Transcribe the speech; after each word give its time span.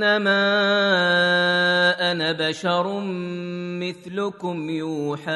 إنما 0.00 0.32
أنا 2.12 2.32
بشر 2.32 3.00
مثلكم 3.80 4.70
يوحى 4.70 5.32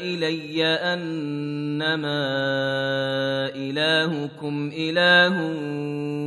إلي 0.00 0.64
أنما 0.64 2.26
إلهكم 3.54 4.70
إله 4.72 5.36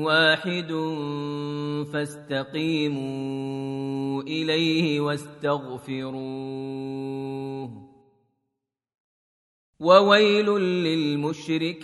واحد 0.06 0.72
فاستقيموا 1.94 3.34
إليه 4.22 5.00
واستغفروه. 5.00 6.24
وويل 9.80 10.50
للمشركين. 10.60 11.84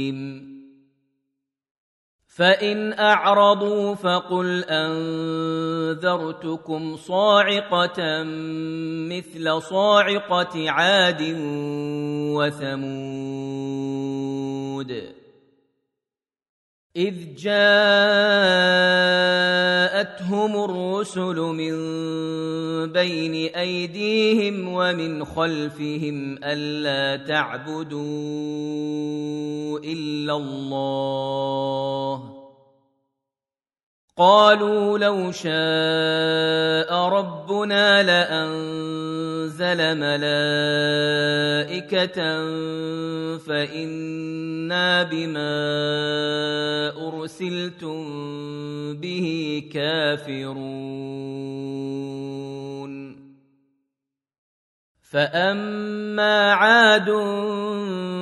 فإن 2.41 2.93
أعرضوا 2.99 3.95
فقل 3.95 4.63
أنذرتكم 5.93 6.95
صاعقة 6.95 8.23
مثل 9.13 9.61
صاعقة 9.61 10.69
عاد 10.69 11.21
وثمود. 12.37 13.31
إذ 16.95 17.15
جاءتهم 17.35 17.71
الرسل 20.63 21.35
من 21.35 21.73
بين 22.91 23.55
أيديهم 23.55 24.73
ومن 24.73 25.25
خلفهم 25.25 26.43
ألا 26.43 27.25
تعبدوا 27.25 28.01
إلا 29.79 30.35
الله. 30.35 32.30
قالوا 34.21 34.97
لو 34.97 35.31
شاء 35.31 36.93
ربنا 36.93 38.03
لأنزل 38.03 39.77
ملائكة 39.97 40.97
فإنا 43.37 45.03
بما 45.03 45.57
أرسلتم 47.07 48.03
به 48.97 49.63
كافرون. 49.73 50.61
فأما 55.11 56.53
عاد 56.53 57.09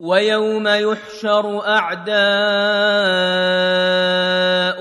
ويوم 0.00 0.68
يحشر 0.68 1.66
أعداء 1.66 2.18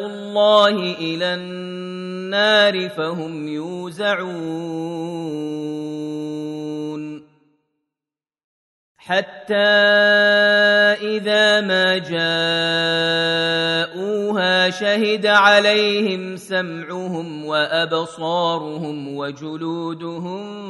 الله 0.06 0.96
إلى 1.00 1.34
النار 1.34 2.90
فهم 2.90 3.48
يوزعون. 3.48 4.98
حتى 9.08 9.56
إذا 11.16 11.62
ما 11.62 11.98
جاءوها 11.98 12.30
شهد 14.70 15.26
عليهم 15.26 16.38
سمعهم 16.38 17.46
وأبصارهم 17.46 19.16
وجلودهم 19.16 20.68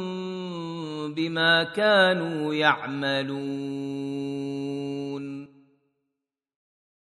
بما 1.14 1.64
كانوا 1.64 2.54
يعملون. 2.54 4.28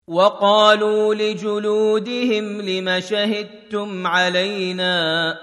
وقالوا 0.08 1.14
لجلودهم 1.14 2.60
لم 2.60 3.00
شهدتم 3.00 4.06
علينا؟ 4.06 5.38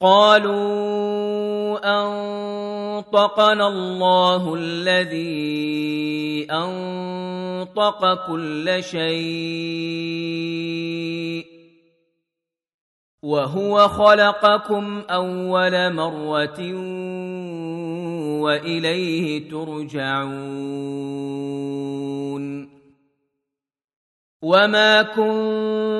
قالوا 0.00 1.78
أنطقنا 1.84 3.68
الله 3.68 4.54
الذي 4.54 6.46
أنطق 6.50 8.26
كل 8.26 8.84
شيء. 8.84 10.00
وهو 13.22 13.88
خلقكم 13.88 15.02
أول 15.10 15.92
مرة 15.92 16.74
وإليه 18.42 19.50
ترجعون. 19.50 20.90
وما 24.42 25.02
كنتم 25.02 25.99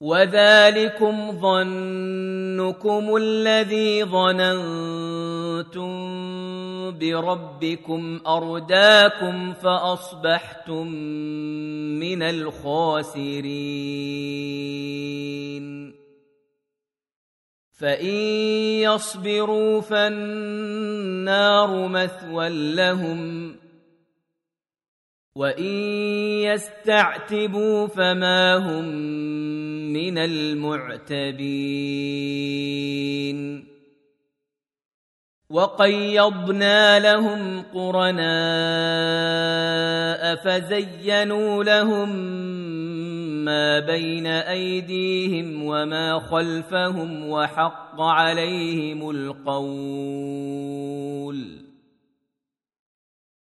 وذلكم 0.00 1.40
ظنكم 1.40 3.16
الذي 3.16 4.04
ظننتم 4.04 5.88
بربكم 6.98 8.20
أرداكم 8.26 9.52
فأصبحتم 9.52 10.86
من 11.98 12.22
الخاسرين. 12.22 13.58
فإن 17.78 18.14
يصبروا 18.86 19.80
فالنار 19.80 21.28
مثوى 21.88 22.48
لهم. 22.74 23.56
وان 25.38 25.64
يستعتبوا 26.50 27.86
فما 27.86 28.56
هم 28.56 28.84
من 29.92 30.18
المعتبين 30.18 31.38
وقيضنا 35.50 36.98
لهم 36.98 37.62
قرناء 37.74 38.18
فزينوا 40.34 41.64
لهم 41.64 42.16
ما 43.44 43.80
بين 43.80 44.26
ايديهم 44.26 45.62
وما 45.64 46.18
خلفهم 46.18 47.28
وحق 47.28 48.00
عليهم 48.00 49.10
القول 49.10 50.48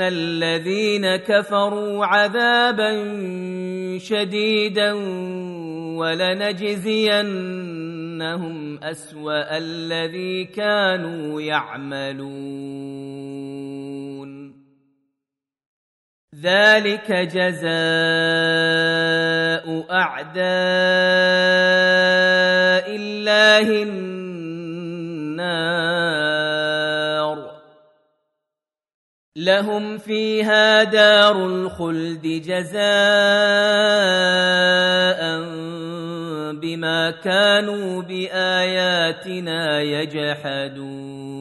الذين 0.00 1.16
كفروا 1.16 2.06
عذابا 2.06 2.92
شديدا 3.98 4.92
ولنجزينهم 5.98 7.18
اسوا 8.82 9.56
الذي 9.56 10.44
كانوا 10.44 11.40
يعملون. 11.40 12.86
ذلك 16.42 17.12
جزاء 17.12 17.66
اعداء 19.90 20.46
الله 22.96 23.82
لهم 29.46 29.98
فيها 29.98 30.82
دار 30.82 31.46
الخلد 31.46 32.22
جزاء 32.22 32.82
بما 36.58 37.10
كانوا 37.10 38.02
بآياتنا 38.02 39.80
يجحدون. 39.80 41.36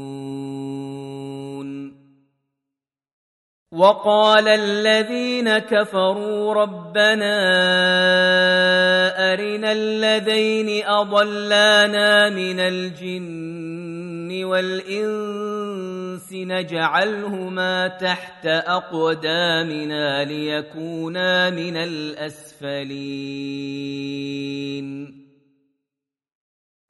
وقال 3.72 4.48
الذين 4.48 5.58
كفروا 5.58 6.54
ربنا 6.54 7.36
أرنا 9.34 9.72
الذين 9.72 10.86
أضلانا 10.86 12.30
من 12.30 12.60
الجن 12.60 13.95
والإنس 14.44 16.34
نجعلهما 16.34 17.88
تحت 17.88 18.46
أقدامنا 18.46 20.24
ليكونا 20.24 21.50
من 21.50 21.78
الأسفلين. 21.78 22.86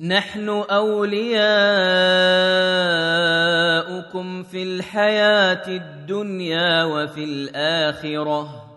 نحن 0.00 0.48
أولياؤكم 0.48 1.22
في 4.42 4.62
الحياة 4.62 5.68
الدنيا 5.68 6.84
وفي 6.84 7.24
الآخرة. 7.24 8.70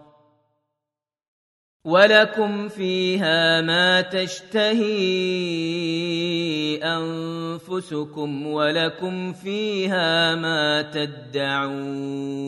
ولكم 1.86 2.69
فيها 2.69 3.62
ما 3.62 4.01
تشتهي 4.01 4.77
أنفسكم 6.83 8.47
ولكم 8.47 9.33
فيها 9.33 10.36
ما 10.36 10.81
تدعون. 10.81 12.47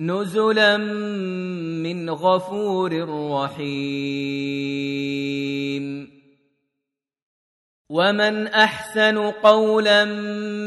نزلا 0.00 0.76
من 0.76 2.10
غفور 2.10 2.92
رحيم. 3.32 4.66
ومن 7.90 8.46
أحسن 8.46 9.18
قولا 9.18 10.04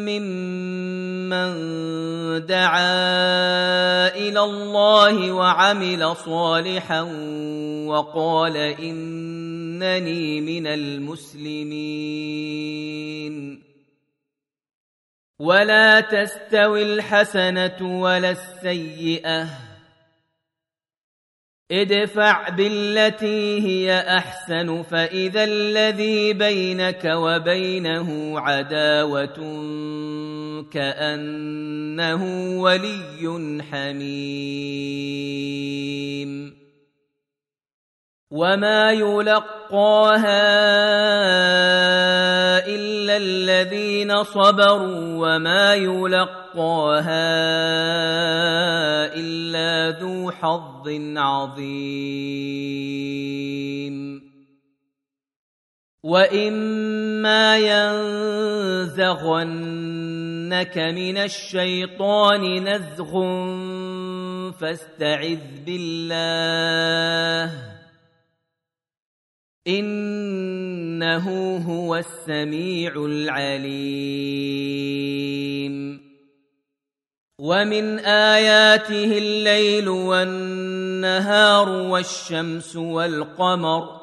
ممن 0.08 1.52
دعا 2.46 4.08
إلى 4.16 4.40
الله 4.40 5.32
وعمل 5.32 6.16
صالحا 6.16 7.02
وقال 7.86 8.58
إنني 8.58 10.42
من 10.42 10.68
المسلمين. 10.68 12.10
ولا 15.40 16.00
تستوي 16.00 16.84
الحسنة 16.84 18.02
ولا 18.02 18.32
السيئة. 18.32 19.48
ادفع 21.72 22.50
بالتي 22.50 23.62
هي 23.62 24.00
أحسن 24.18 24.84
فإذا 24.84 25.44
الذي 25.44 26.34
بينك 26.34 27.06
وبينه 27.06 28.40
عداوة 28.40 29.38
كأنه 30.72 32.24
ولي 32.62 33.62
حميم. 33.72 34.10
وما 38.32 38.92
يلقاها 38.92 40.50
الا 42.68 43.18
الذين 43.18 44.24
صبروا 44.24 45.16
وما 45.18 45.76
يلقاها 45.76 47.10
الا 49.18 50.00
ذو 50.00 50.32
حظ 50.32 50.90
عظيم 51.18 52.30
واما 56.04 57.58
ينزغنك 58.88 60.78
من 60.78 61.18
الشيطان 61.18 62.64
نزغ 62.64 63.12
فاستعذ 64.52 65.40
بالله 65.66 67.70
إنه 69.70 71.58
هو 71.58 71.96
السميع 71.96 72.94
العليم. 72.96 74.50
ومن 77.40 78.00
آياته 78.00 79.18
الليل 79.18 79.90
والنهار 79.90 81.70
والشمس 81.70 82.76
والقمر 82.76 83.99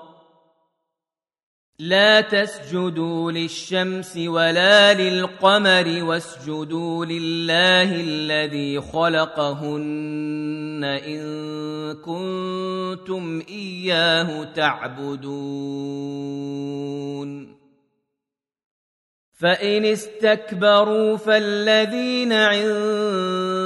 لا 1.79 2.21
تسجدوا 2.21 3.33
للشمس 3.33 4.17
ولا 4.17 4.95
للقمر 4.95 6.05
واسجدوا 6.05 7.05
لله 7.05 8.01
الذي 8.01 8.81
خلقهن 8.81 10.85
إن 10.85 11.23
كنتم 11.95 13.43
إياه 13.49 14.45
تعبدون. 14.45 15.37
فإن 19.41 19.85
استكبروا 19.85 21.17
فالذين 21.17 22.33
عند 22.33 23.66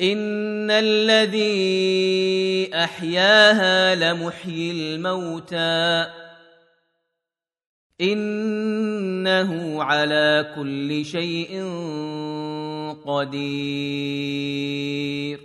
ان 0.00 0.70
الذي 0.70 2.70
احياها 2.74 3.94
لمحيي 3.94 4.70
الموتى. 4.70 6.06
انه 8.00 9.82
على 9.82 10.52
كل 10.56 11.04
شيء 11.04 11.64
قدير. 13.06 15.40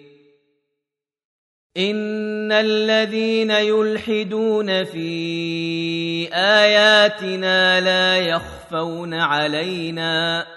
ان 1.77 2.51
الذين 2.51 3.51
يلحدون 3.51 4.83
في 4.83 6.29
اياتنا 6.33 7.81
لا 7.81 8.17
يخفون 8.17 9.13
علينا. 9.13 10.56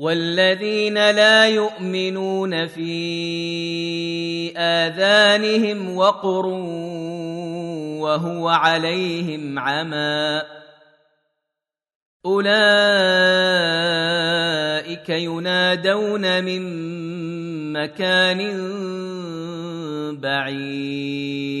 والذين 0.00 0.94
لا 0.94 1.46
يؤمنون 1.46 2.66
في 2.66 4.52
آذانهم 4.56 5.96
وقر 5.96 6.46
وهو 8.00 8.48
عليهم 8.48 9.58
عمى. 9.58 10.42
أولئك 12.26 12.48
ينادون 15.08 16.44
من 16.44 16.62
مكان 17.72 18.40
بعيد. 20.20 21.60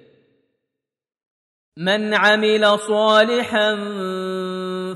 من 1.77 2.13
عمل 2.13 2.79
صالحا 2.79 3.75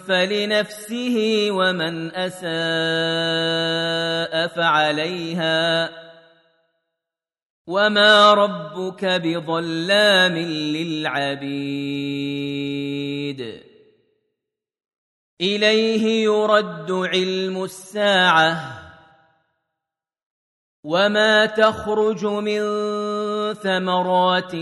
فلنفسه 0.08 1.48
ومن 1.52 2.16
أساء 2.16 2.48
فعليها. 4.48 5.90
وما 7.68 8.34
ربك 8.34 9.06
بظلام 9.06 10.38
للعبيد. 10.38 11.56
إليه 15.42 16.24
يرد 16.24 16.92
علم 16.92 17.64
الساعة. 17.64 18.82
وما 20.84 21.46
تخرج 21.46 22.26
من 22.26 22.62
ثمرات 23.54 24.56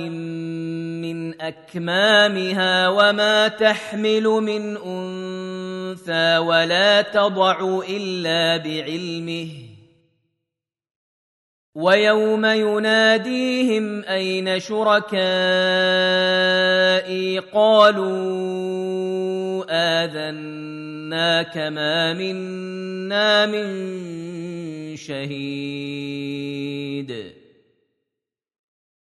من 1.23 1.41
أكمامها 1.41 2.88
وما 2.88 3.47
تحمل 3.47 4.23
من 4.23 4.77
أنثى 4.77 6.38
ولا 6.38 7.01
تضع 7.01 7.81
إلا 7.89 8.57
بعلمه. 8.57 9.47
ويوم 11.75 12.45
يناديهم 12.45 14.03
أين 14.03 14.59
شركائي؟ 14.59 15.13
قالوا 17.39 18.13
آذناك 19.69 21.57
ما 21.57 22.13
منا 22.13 23.45
من 23.45 23.65
شهيد. 24.95 25.43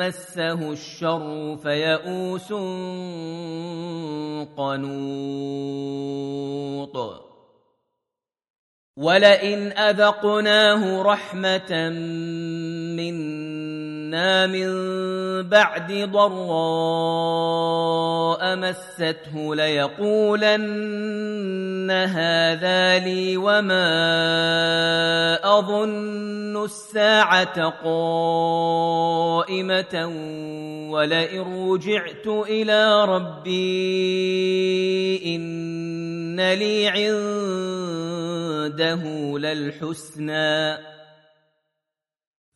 مسه 0.00 0.72
الشر 0.72 1.56
فيئوس 1.62 2.52
قنوط 4.56 6.00
ولئن 8.96 9.72
أذقناه 9.72 11.02
رحمة 11.02 11.88
منا 12.96 13.89
من 14.46 14.68
بعد 15.48 15.92
ضراء 16.12 17.40
مسته 18.56 19.54
ليقولن 19.54 21.10
هذا 21.90 22.98
لي 22.98 23.36
وما 23.36 23.88
أظن 25.58 26.64
الساعة 26.64 27.68
قائمة 27.84 29.46
ولئن 30.90 31.70
رجعت 31.70 32.26
إلى 32.26 33.04
ربي 33.04 33.60
إن 35.36 36.40
لي 36.40 36.88
عنده 36.88 39.02
للحسنى 39.38 40.89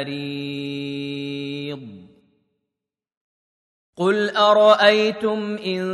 عريض 0.00 1.80
قل 3.96 4.30
أرأيتم 4.30 5.56
إن 5.56 5.84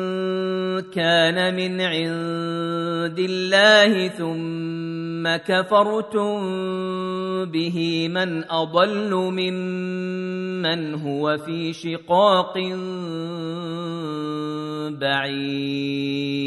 كان 0.94 1.54
من 1.54 1.80
عند 1.80 3.18
الله 3.18 4.08
ثم 4.08 5.36
كفرتم 5.36 6.44
به 7.50 8.08
من 8.08 8.50
أضل 8.50 9.14
ممن 9.14 10.94
هو 10.94 11.38
في 11.38 11.72
شقاق 11.72 12.58
بعيد. 15.00 16.46